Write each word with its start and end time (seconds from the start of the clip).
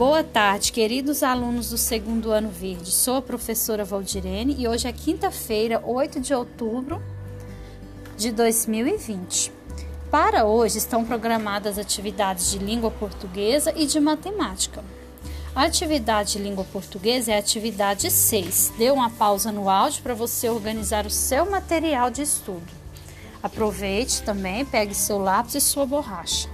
Boa 0.00 0.24
tarde, 0.24 0.72
queridos 0.72 1.22
alunos 1.22 1.68
do 1.68 1.76
segundo 1.76 2.30
ano 2.30 2.48
verde. 2.48 2.90
Sou 2.90 3.16
a 3.16 3.22
professora 3.22 3.84
Valdirene 3.84 4.56
e 4.58 4.66
hoje 4.66 4.88
é 4.88 4.92
quinta-feira, 4.94 5.78
8 5.84 6.18
de 6.20 6.32
outubro 6.32 7.02
de 8.16 8.32
2020. 8.32 9.52
Para 10.10 10.46
hoje 10.46 10.78
estão 10.78 11.04
programadas 11.04 11.78
atividades 11.78 12.50
de 12.50 12.58
língua 12.58 12.90
portuguesa 12.90 13.74
e 13.76 13.84
de 13.84 14.00
matemática. 14.00 14.82
A 15.54 15.64
atividade 15.64 16.32
de 16.32 16.38
língua 16.38 16.64
portuguesa 16.64 17.32
é 17.32 17.36
a 17.36 17.38
atividade 17.38 18.10
6. 18.10 18.72
Dê 18.78 18.90
uma 18.90 19.10
pausa 19.10 19.52
no 19.52 19.68
áudio 19.68 20.02
para 20.02 20.14
você 20.14 20.48
organizar 20.48 21.04
o 21.04 21.10
seu 21.10 21.50
material 21.50 22.08
de 22.08 22.22
estudo. 22.22 22.72
Aproveite 23.42 24.22
também, 24.22 24.64
pegue 24.64 24.94
seu 24.94 25.18
lápis 25.18 25.56
e 25.56 25.60
sua 25.60 25.84
borracha. 25.84 26.48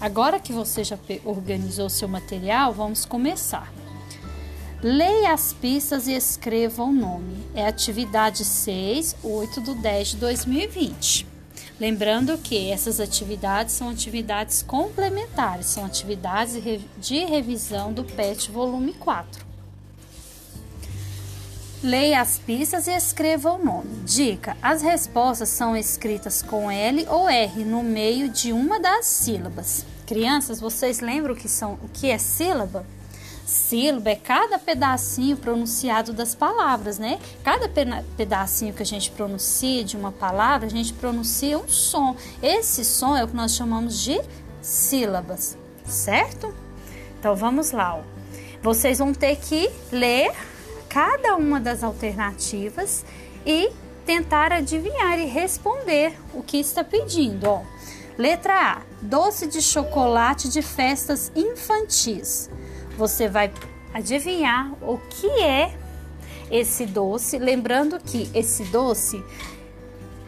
Agora 0.00 0.38
que 0.38 0.52
você 0.52 0.84
já 0.84 0.98
organizou 1.24 1.88
seu 1.88 2.06
material, 2.06 2.72
vamos 2.72 3.04
começar. 3.04 3.72
Leia 4.82 5.32
as 5.32 5.54
pistas 5.54 6.06
e 6.06 6.12
escreva 6.12 6.84
o 6.84 6.92
nome. 6.92 7.46
É 7.54 7.66
atividade 7.66 8.44
6, 8.44 9.16
8 9.22 9.60
do 9.62 9.74
10 9.74 10.08
de 10.08 10.16
2020. 10.18 11.26
Lembrando 11.80 12.36
que 12.38 12.70
essas 12.70 13.00
atividades 13.00 13.74
são 13.74 13.88
atividades 13.88 14.62
complementares, 14.62 15.66
são 15.66 15.84
atividades 15.84 16.62
de 16.98 17.24
revisão 17.24 17.92
do 17.92 18.04
PET 18.04 18.50
volume 18.50 18.92
4. 18.94 19.46
Leia 21.82 22.20
as 22.20 22.38
pistas 22.38 22.86
e 22.86 22.96
escreva 22.96 23.52
o 23.52 23.62
nome. 23.62 24.02
Dica: 24.04 24.56
as 24.62 24.82
respostas 24.82 25.50
são 25.50 25.76
escritas 25.76 26.42
com 26.42 26.70
L 26.70 27.06
ou 27.08 27.28
R 27.28 27.64
no 27.64 27.82
meio 27.82 28.28
de 28.28 28.52
uma 28.52 28.80
das 28.80 29.04
sílabas. 29.06 29.84
Crianças, 30.06 30.60
vocês 30.60 31.00
lembram 31.00 31.34
o 31.34 31.36
que, 31.36 31.48
são, 31.48 31.72
o 31.82 31.88
que 31.92 32.08
é 32.08 32.16
sílaba? 32.16 32.86
Sílaba 33.44 34.10
é 34.10 34.14
cada 34.14 34.56
pedacinho 34.56 35.36
pronunciado 35.36 36.12
das 36.12 36.32
palavras, 36.32 36.96
né? 36.96 37.18
Cada 37.42 37.68
pedacinho 38.16 38.72
que 38.72 38.82
a 38.82 38.86
gente 38.86 39.10
pronuncia 39.10 39.82
de 39.82 39.96
uma 39.96 40.12
palavra, 40.12 40.66
a 40.66 40.70
gente 40.70 40.92
pronuncia 40.92 41.58
um 41.58 41.68
som. 41.68 42.16
Esse 42.40 42.84
som 42.84 43.16
é 43.16 43.24
o 43.24 43.28
que 43.28 43.34
nós 43.34 43.54
chamamos 43.56 43.98
de 43.98 44.20
sílabas, 44.62 45.58
certo? 45.84 46.54
Então 47.18 47.34
vamos 47.34 47.72
lá. 47.72 47.96
Ó. 47.96 48.02
Vocês 48.62 48.98
vão 48.98 49.12
ter 49.12 49.36
que 49.36 49.68
ler 49.90 50.32
cada 50.88 51.34
uma 51.34 51.58
das 51.58 51.82
alternativas 51.82 53.04
e 53.44 53.70
tentar 54.04 54.52
adivinhar 54.52 55.18
e 55.18 55.26
responder 55.26 56.16
o 56.32 56.44
que 56.44 56.58
está 56.58 56.84
pedindo. 56.84 57.48
Ó. 57.48 57.62
Letra 58.18 58.72
A: 58.72 58.82
doce 59.02 59.46
de 59.46 59.60
chocolate 59.60 60.48
de 60.48 60.62
festas 60.62 61.30
infantis 61.34 62.50
você 62.96 63.28
vai 63.28 63.52
adivinhar 63.92 64.72
o 64.82 64.98
que 64.98 65.28
é 65.42 65.76
esse 66.50 66.86
doce. 66.86 67.38
Lembrando 67.38 68.00
que 68.00 68.30
esse 68.34 68.64
doce 68.64 69.22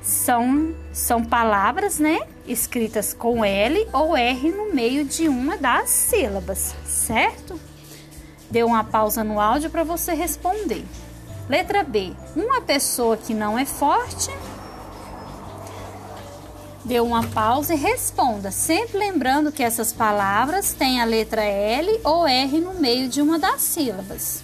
são, 0.02 0.74
são 0.92 1.24
palavras, 1.24 1.98
né? 1.98 2.20
Escritas 2.46 3.12
com 3.14 3.44
L 3.44 3.88
ou 3.92 4.16
R 4.16 4.50
no 4.50 4.72
meio 4.72 5.04
de 5.04 5.28
uma 5.28 5.56
das 5.56 5.88
sílabas, 5.90 6.74
certo? 6.84 7.58
Dê 8.50 8.62
uma 8.62 8.84
pausa 8.84 9.24
no 9.24 9.40
áudio 9.40 9.70
para 9.70 9.84
você 9.84 10.14
responder. 10.14 10.84
Letra 11.48 11.82
B. 11.82 12.12
Uma 12.36 12.60
pessoa 12.60 13.16
que 13.16 13.32
não 13.32 13.58
é 13.58 13.64
forte 13.64 14.30
dê 16.88 17.00
uma 17.00 17.22
pausa 17.22 17.74
e 17.74 17.76
responda, 17.76 18.50
sempre 18.50 18.96
lembrando 18.96 19.52
que 19.52 19.62
essas 19.62 19.92
palavras 19.92 20.72
têm 20.72 21.02
a 21.02 21.04
letra 21.04 21.44
L 21.44 22.00
ou 22.02 22.26
R 22.26 22.60
no 22.60 22.72
meio 22.72 23.10
de 23.10 23.20
uma 23.20 23.38
das 23.38 23.60
sílabas. 23.60 24.42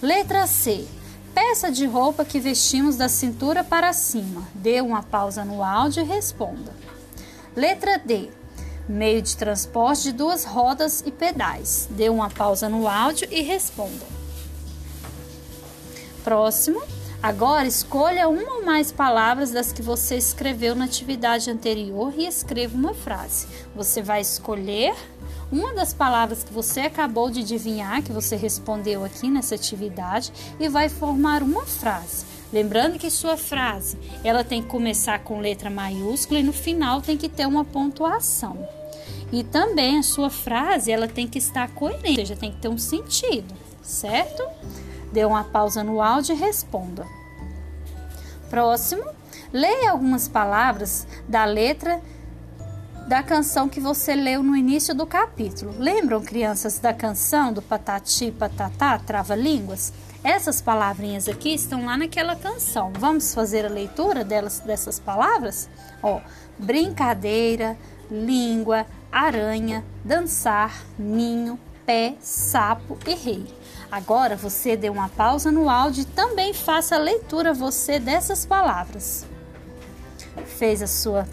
Letra 0.00 0.46
C. 0.46 0.86
Peça 1.34 1.70
de 1.70 1.84
roupa 1.84 2.24
que 2.24 2.40
vestimos 2.40 2.96
da 2.96 3.10
cintura 3.10 3.62
para 3.62 3.92
cima. 3.92 4.48
Dê 4.54 4.80
uma 4.80 5.02
pausa 5.02 5.44
no 5.44 5.62
áudio 5.62 6.02
e 6.02 6.06
responda. 6.06 6.72
Letra 7.54 7.98
D. 7.98 8.30
Meio 8.88 9.20
de 9.20 9.36
transporte 9.36 10.04
de 10.04 10.12
duas 10.12 10.44
rodas 10.44 11.02
e 11.04 11.12
pedais. 11.12 11.86
Dê 11.90 12.08
uma 12.08 12.30
pausa 12.30 12.70
no 12.70 12.88
áudio 12.88 13.28
e 13.30 13.42
responda. 13.42 14.06
Próximo. 16.24 16.82
Agora 17.22 17.66
escolha 17.66 18.30
uma 18.30 18.54
ou 18.54 18.64
mais 18.64 18.90
palavras 18.90 19.50
das 19.50 19.72
que 19.72 19.82
você 19.82 20.16
escreveu 20.16 20.74
na 20.74 20.86
atividade 20.86 21.50
anterior 21.50 22.14
e 22.16 22.26
escreva 22.26 22.74
uma 22.74 22.94
frase. 22.94 23.46
Você 23.76 24.00
vai 24.00 24.22
escolher 24.22 24.94
uma 25.52 25.74
das 25.74 25.92
palavras 25.92 26.42
que 26.42 26.50
você 26.50 26.80
acabou 26.80 27.28
de 27.28 27.40
adivinhar, 27.40 28.02
que 28.02 28.10
você 28.10 28.36
respondeu 28.36 29.04
aqui 29.04 29.28
nessa 29.28 29.54
atividade, 29.54 30.32
e 30.58 30.66
vai 30.70 30.88
formar 30.88 31.42
uma 31.42 31.66
frase. 31.66 32.24
Lembrando 32.50 32.98
que 32.98 33.10
sua 33.10 33.36
frase, 33.36 33.98
ela 34.24 34.42
tem 34.42 34.62
que 34.62 34.68
começar 34.68 35.18
com 35.18 35.40
letra 35.40 35.68
maiúscula 35.68 36.40
e 36.40 36.42
no 36.42 36.54
final 36.54 37.02
tem 37.02 37.18
que 37.18 37.28
ter 37.28 37.46
uma 37.46 37.66
pontuação. 37.66 38.66
E 39.30 39.44
também 39.44 39.98
a 39.98 40.02
sua 40.02 40.30
frase, 40.30 40.90
ela 40.90 41.06
tem 41.06 41.28
que 41.28 41.38
estar 41.38 41.68
coerente, 41.72 42.08
ou 42.08 42.14
seja, 42.16 42.34
tem 42.36 42.50
que 42.50 42.58
ter 42.58 42.68
um 42.68 42.78
sentido, 42.78 43.54
certo? 43.82 44.42
Dê 45.12 45.24
uma 45.24 45.44
pausa 45.44 45.82
no 45.82 46.00
áudio 46.00 46.34
e 46.34 46.38
responda. 46.38 47.06
Próximo, 48.48 49.04
leia 49.52 49.90
algumas 49.90 50.28
palavras 50.28 51.06
da 51.28 51.44
letra 51.44 52.00
da 53.06 53.22
canção 53.24 53.68
que 53.68 53.80
você 53.80 54.14
leu 54.14 54.40
no 54.40 54.54
início 54.56 54.94
do 54.94 55.04
capítulo. 55.04 55.74
Lembram, 55.78 56.20
crianças, 56.20 56.78
da 56.78 56.94
canção 56.94 57.52
do 57.52 57.60
Patati 57.60 58.30
Patatá, 58.30 58.98
Trava-Línguas? 58.98 59.92
Essas 60.22 60.60
palavrinhas 60.60 61.28
aqui 61.28 61.54
estão 61.54 61.86
lá 61.86 61.96
naquela 61.96 62.36
canção. 62.36 62.92
Vamos 62.98 63.34
fazer 63.34 63.66
a 63.66 63.68
leitura 63.68 64.22
delas, 64.22 64.60
dessas 64.60 65.00
palavras? 65.00 65.68
Ó, 66.02 66.20
brincadeira, 66.58 67.76
língua, 68.10 68.86
aranha, 69.10 69.84
dançar, 70.04 70.84
ninho, 70.98 71.58
pé, 71.90 72.14
sapo 72.20 72.96
e 73.04 73.14
rei. 73.16 73.44
Agora 73.90 74.36
você 74.36 74.76
dê 74.76 74.88
uma 74.88 75.08
pausa 75.08 75.50
no 75.50 75.68
áudio 75.68 76.02
e 76.02 76.04
também 76.04 76.54
faça 76.54 76.94
a 76.94 76.98
leitura 77.00 77.52
você 77.52 77.98
dessas 77.98 78.46
palavras. 78.46 79.26
Fez 80.46 80.80
a 80.82 80.86
sua 80.86 81.26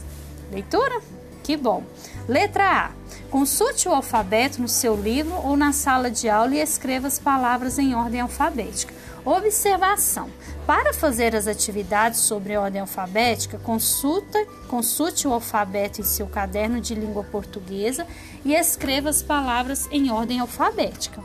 leitura? 0.52 1.00
Que 1.44 1.56
bom. 1.56 1.84
Letra 2.28 2.88
A. 2.88 2.97
Consulte 3.30 3.90
o 3.90 3.94
alfabeto 3.94 4.62
no 4.62 4.70
seu 4.70 4.96
livro 4.96 5.36
ou 5.44 5.58
na 5.58 5.74
sala 5.74 6.10
de 6.10 6.30
aula 6.30 6.56
e 6.56 6.60
escreva 6.60 7.08
as 7.08 7.20
palavras 7.20 7.78
em 7.78 7.94
ordem 7.94 8.22
alfabética. 8.22 8.94
Observação: 9.26 10.30
para 10.66 10.94
fazer 10.94 11.36
as 11.36 11.48
atividades 11.48 12.22
sobre 12.22 12.56
ordem 12.56 12.80
alfabética, 12.80 13.58
consulta, 13.60 14.46
consulte 14.70 15.28
o 15.28 15.34
alfabeto 15.34 16.00
em 16.00 16.06
seu 16.06 16.28
caderno 16.28 16.80
de 16.80 16.96
língua 16.96 17.24
portuguesa 17.26 18.08
e 18.46 18.54
escreva 18.54 19.10
as 19.10 19.22
palavras 19.22 19.88
em 19.92 20.10
ordem 20.10 20.40
alfabética. 20.40 21.22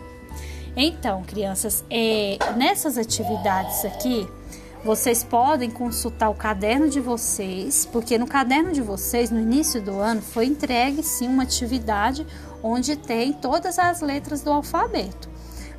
Então, 0.76 1.22
crianças, 1.22 1.84
é, 1.88 2.38
nessas 2.56 2.98
atividades 2.98 3.84
aqui, 3.84 4.26
vocês 4.84 5.22
podem 5.22 5.70
consultar 5.70 6.28
o 6.28 6.34
caderno 6.34 6.88
de 6.88 7.00
vocês, 7.00 7.87
porque 7.87 8.19
no 8.19 8.26
caderno 8.26 8.72
de 8.72 8.82
vocês, 8.82 9.31
no 9.31 9.41
início 9.41 9.81
do 9.81 10.00
ano, 10.00 10.20
foi 10.20 10.47
entregue 10.47 11.03
sim 11.03 11.28
uma 11.28 11.44
atividade 11.44 12.26
onde 12.62 12.97
tem 12.97 13.32
todas 13.32 13.78
as 13.78 14.00
letras 14.00 14.43
do 14.43 14.50
alfabeto. 14.50 15.31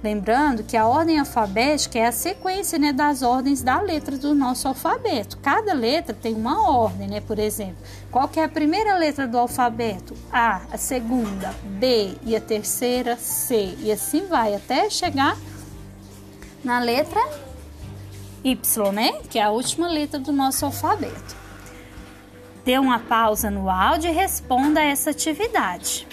Lembrando 0.01 0.63
que 0.63 0.75
a 0.75 0.85
ordem 0.85 1.17
alfabética 1.17 1.97
é 1.97 2.05
a 2.05 2.11
sequência 2.11 2.77
né, 2.77 2.91
das 2.91 3.21
ordens 3.21 3.61
da 3.61 3.79
letra 3.79 4.17
do 4.17 4.35
nosso 4.35 4.67
alfabeto. 4.67 5.37
Cada 5.37 5.73
letra 5.73 6.13
tem 6.13 6.35
uma 6.35 6.69
ordem, 6.69 7.07
né? 7.07 7.21
Por 7.21 7.39
exemplo, 7.39 7.77
qual 8.11 8.27
que 8.27 8.37
é 8.37 8.43
a 8.43 8.49
primeira 8.49 8.97
letra 8.97 9.25
do 9.25 9.37
alfabeto? 9.37 10.13
A, 10.29 10.61
a 10.69 10.77
segunda, 10.77 11.55
B 11.79 12.15
e 12.25 12.35
a 12.35 12.41
terceira, 12.41 13.15
C. 13.15 13.75
E 13.79 13.93
assim 13.93 14.27
vai 14.27 14.53
até 14.53 14.89
chegar 14.89 15.37
na 16.65 16.79
letra 16.79 17.21
Y, 18.43 18.91
né? 18.91 19.13
Que 19.29 19.39
é 19.39 19.43
a 19.43 19.49
última 19.49 19.87
letra 19.87 20.19
do 20.19 20.31
nosso 20.31 20.65
alfabeto. 20.65 21.35
Dê 22.65 22.77
uma 22.77 22.99
pausa 22.99 23.49
no 23.49 23.69
áudio 23.69 24.09
e 24.09 24.13
responda 24.13 24.79
a 24.79 24.83
essa 24.83 25.09
atividade. 25.09 26.07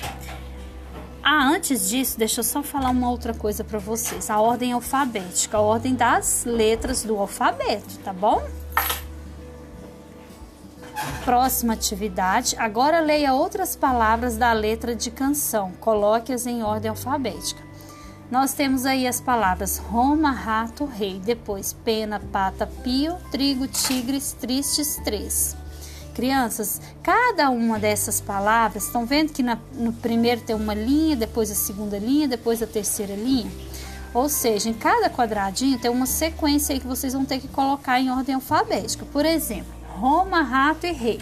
Ah, 1.23 1.45
antes 1.45 1.89
disso, 1.89 2.19
deixa 2.19 2.41
eu 2.41 2.45
só 2.45 2.63
falar 2.63 2.91
uma 2.91 3.11
outra 3.11 3.35
coisa 3.35 3.63
para 3.63 3.79
vocês. 3.79 4.31
A 4.31 4.41
ordem 4.41 4.73
alfabética, 4.73 5.59
a 5.59 5.61
ordem 5.61 5.95
das 5.95 6.45
letras 6.45 7.05
do 7.05 7.19
alfabeto, 7.19 7.99
tá 7.99 8.13
bom? 8.13 8.43
Próxima 11.25 11.75
atividade. 11.75 12.57
Agora 12.59 13.01
leia 13.01 13.35
outras 13.35 13.77
palavras 13.77 14.37
da 14.37 14.53
letra 14.53 14.95
de 14.97 15.11
canção. 15.11 15.73
Coloque-as 15.81 16.47
em 16.47 16.63
ordem 16.63 16.89
alfabética. 16.89 17.70
Nós 18.31 18.53
temos 18.53 18.87
aí 18.87 19.09
as 19.09 19.21
palavras 19.21 19.79
Roma, 19.79 20.31
rato, 20.31 20.85
rei. 20.85 21.21
Depois 21.25 21.73
pena, 21.73 22.21
pata, 22.21 22.65
pio, 22.65 23.17
trigo, 23.33 23.67
tigres, 23.67 24.33
tristes, 24.33 25.01
três. 25.03 25.57
Crianças, 26.15 26.81
cada 27.03 27.51
uma 27.51 27.79
dessas 27.79 28.21
palavras, 28.21 28.85
estão 28.85 29.05
vendo 29.05 29.33
que 29.33 29.43
na, 29.43 29.59
no 29.73 29.93
primeiro 29.93 30.43
tem 30.43 30.55
uma 30.55 30.75
linha, 30.75 31.17
depois 31.17 31.51
a 31.51 31.55
segunda 31.55 31.99
linha, 31.99 32.29
depois 32.29 32.63
a 32.63 32.67
terceira 32.67 33.15
linha? 33.15 33.51
Ou 34.15 34.29
seja, 34.29 34.69
em 34.69 34.75
cada 34.75 35.11
quadradinho 35.11 35.79
tem 35.79 35.91
uma 35.91 36.07
sequência 36.07 36.73
aí 36.73 36.81
que 36.81 36.87
vocês 36.87 37.13
vão 37.13 37.25
ter 37.25 37.41
que 37.41 37.49
colocar 37.49 38.01
em 38.01 38.11
ordem 38.11 38.37
alfabética. 38.37 39.05
Por 39.07 39.25
exemplo, 39.25 39.73
Roma, 39.89 40.43
rato 40.43 40.87
e 40.87 40.93
rei. 40.93 41.21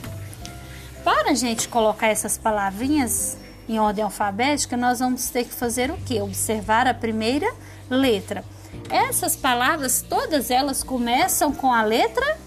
Para 1.04 1.31
a 1.31 1.34
gente 1.34 1.69
colocar 1.69 2.08
essas 2.08 2.37
palavrinhas 2.37 3.37
em 3.69 3.79
ordem 3.79 4.03
alfabética, 4.03 4.76
nós 4.76 5.00
vamos 5.00 5.29
ter 5.29 5.44
que 5.44 5.53
fazer 5.53 5.91
o 5.91 5.99
quê? 5.99 6.23
Observar 6.23 6.87
a 6.87 6.94
primeira 6.94 7.53
letra. 7.91 8.43
Essas 8.91 9.37
palavras, 9.37 10.03
todas 10.03 10.50
elas 10.50 10.82
começam 10.82 11.53
com 11.53 11.73
a 11.73 11.82
letra 11.82 12.38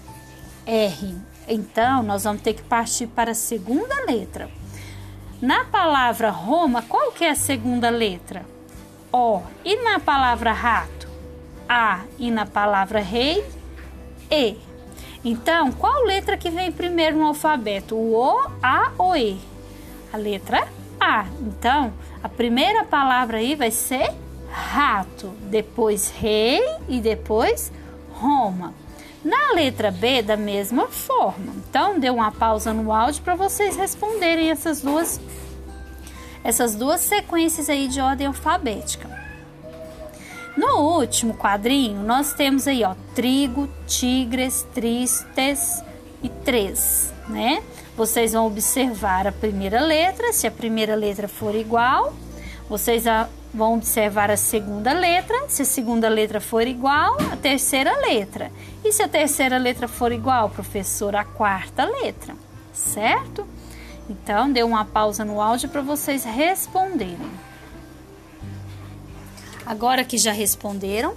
R. 0.66 1.16
Então, 1.46 2.02
nós 2.02 2.24
vamos 2.24 2.42
ter 2.42 2.54
que 2.54 2.62
partir 2.62 3.06
para 3.06 3.32
a 3.32 3.34
segunda 3.34 4.04
letra. 4.04 4.50
Na 5.40 5.64
palavra 5.64 6.30
Roma, 6.30 6.82
qual 6.82 7.12
que 7.12 7.24
é 7.24 7.30
a 7.30 7.36
segunda 7.36 7.90
letra? 7.90 8.44
O. 9.12 9.42
E 9.64 9.76
na 9.82 10.00
palavra 10.00 10.52
rato? 10.52 11.08
A. 11.68 12.02
E 12.18 12.30
na 12.30 12.46
palavra 12.46 13.00
rei? 13.00 13.44
E. 14.30 14.56
Então, 15.24 15.70
qual 15.72 16.04
letra 16.04 16.36
que 16.36 16.50
vem 16.50 16.72
primeiro 16.72 17.16
no 17.16 17.26
alfabeto? 17.26 17.96
O 17.96 18.14
O, 18.14 18.50
A 18.62 18.92
ou 18.98 19.16
E? 19.16 19.40
A 20.12 20.16
letra 20.16 20.66
A. 21.02 21.26
Então, 21.40 21.92
a 22.22 22.28
primeira 22.28 22.84
palavra 22.84 23.38
aí 23.38 23.56
vai 23.56 23.72
ser 23.72 24.12
rato, 24.50 25.28
depois 25.50 26.10
rei 26.10 26.60
e 26.88 27.00
depois 27.00 27.72
Roma. 28.12 28.72
Na 29.24 29.52
letra 29.54 29.90
B, 29.90 30.22
da 30.22 30.36
mesma 30.36 30.86
forma. 30.88 31.52
Então, 31.56 31.98
dê 31.98 32.10
uma 32.10 32.30
pausa 32.30 32.72
no 32.72 32.92
áudio 32.92 33.22
para 33.22 33.34
vocês 33.34 33.76
responderem 33.76 34.50
essas 34.50 34.80
duas 34.80 35.20
essas 36.44 36.74
duas 36.74 37.00
sequências 37.00 37.68
aí 37.68 37.86
de 37.86 38.00
ordem 38.00 38.26
alfabética. 38.26 39.08
No 40.56 40.98
último 40.98 41.34
quadrinho, 41.34 42.02
nós 42.02 42.34
temos 42.34 42.66
aí, 42.66 42.82
ó, 42.84 42.94
trigo, 43.14 43.68
tigres, 43.86 44.66
tristes 44.74 45.82
e 46.22 46.28
três, 46.28 47.12
né? 47.28 47.62
Vocês 47.96 48.32
vão 48.32 48.46
observar 48.46 49.26
a 49.26 49.32
primeira 49.32 49.80
letra, 49.80 50.32
se 50.32 50.46
a 50.46 50.50
primeira 50.50 50.94
letra 50.94 51.28
for 51.28 51.54
igual, 51.54 52.14
vocês 52.68 53.04
vão 53.52 53.74
observar 53.74 54.30
a 54.30 54.36
segunda 54.36 54.94
letra, 54.94 55.44
se 55.48 55.62
a 55.62 55.64
segunda 55.66 56.08
letra 56.08 56.40
for 56.40 56.66
igual, 56.66 57.16
a 57.30 57.36
terceira 57.36 57.94
letra. 57.98 58.50
E 58.82 58.90
se 58.92 59.02
a 59.02 59.08
terceira 59.08 59.58
letra 59.58 59.86
for 59.86 60.10
igual, 60.10 60.48
professor, 60.48 61.14
a 61.14 61.24
quarta 61.24 61.84
letra, 61.84 62.34
certo? 62.72 63.46
Então, 64.08 64.50
dê 64.50 64.62
uma 64.62 64.86
pausa 64.86 65.24
no 65.24 65.40
áudio 65.40 65.68
para 65.68 65.82
vocês 65.82 66.24
responderem. 66.24 67.30
Agora 69.66 70.02
que 70.02 70.16
já 70.16 70.32
responderam, 70.32 71.14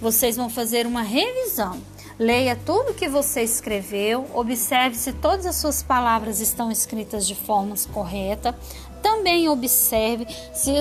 vocês 0.00 0.36
vão 0.36 0.48
fazer 0.48 0.86
uma 0.86 1.02
revisão. 1.02 1.80
Leia 2.18 2.58
tudo 2.66 2.94
que 2.94 3.08
você 3.08 3.42
escreveu, 3.42 4.26
observe 4.34 4.96
se 4.96 5.12
todas 5.12 5.46
as 5.46 5.54
suas 5.54 5.84
palavras 5.84 6.40
estão 6.40 6.68
escritas 6.68 7.24
de 7.24 7.36
forma 7.36 7.76
correta. 7.92 8.58
Também 9.00 9.48
observe 9.48 10.26
se, 10.52 10.72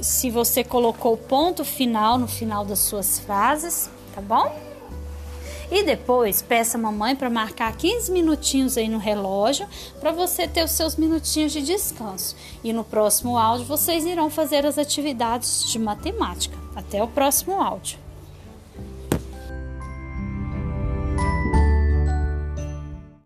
se 0.00 0.30
você 0.30 0.64
colocou 0.64 1.12
o 1.12 1.18
ponto 1.18 1.62
final 1.62 2.16
no 2.16 2.26
final 2.26 2.64
das 2.64 2.78
suas 2.78 3.18
frases, 3.18 3.90
tá 4.14 4.22
bom? 4.22 4.50
E 5.70 5.82
depois 5.82 6.40
peça 6.40 6.78
a 6.78 6.80
mamãe 6.80 7.14
para 7.14 7.28
marcar 7.28 7.76
15 7.76 8.10
minutinhos 8.10 8.78
aí 8.78 8.88
no 8.88 8.96
relógio 8.96 9.68
para 10.00 10.10
você 10.10 10.48
ter 10.48 10.64
os 10.64 10.70
seus 10.70 10.96
minutinhos 10.96 11.52
de 11.52 11.60
descanso. 11.60 12.34
E 12.64 12.72
no 12.72 12.82
próximo 12.82 13.36
áudio 13.36 13.66
vocês 13.66 14.06
irão 14.06 14.30
fazer 14.30 14.64
as 14.64 14.78
atividades 14.78 15.68
de 15.70 15.78
matemática. 15.78 16.56
Até 16.74 17.02
o 17.02 17.08
próximo 17.08 17.60
áudio. 17.60 18.07